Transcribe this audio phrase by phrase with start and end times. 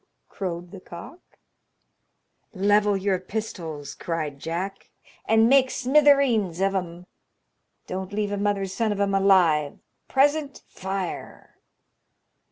[0.29, 1.19] crowed the cock.
[2.55, 4.89] "Level your pistols!" cried Jack,
[5.25, 7.05] "and make smithereens of 'em.
[7.85, 9.77] Don't leave a mother's son of 'em alive;
[10.07, 11.55] present, fire!"